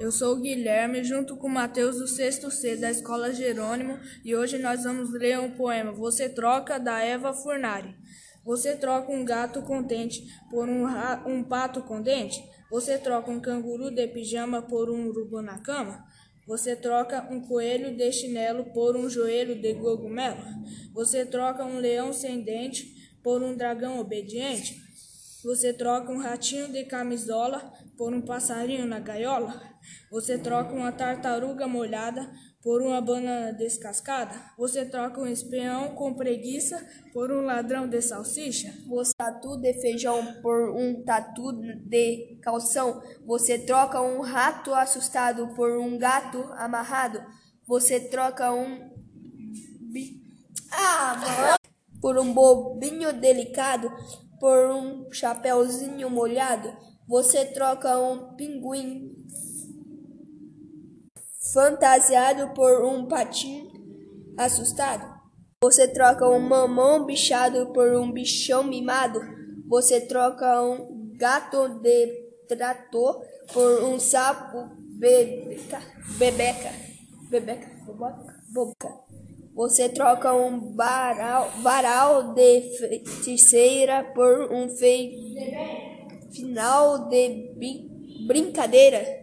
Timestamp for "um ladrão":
37.32-37.88